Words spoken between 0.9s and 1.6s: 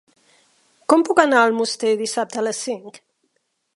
Com puc anar a